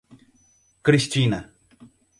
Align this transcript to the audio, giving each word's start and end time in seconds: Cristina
Cristina 0.87 1.39